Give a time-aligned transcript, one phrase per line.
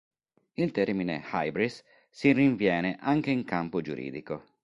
[0.53, 4.43] Il termine "hybris" si rinviene anche in campo giuridico.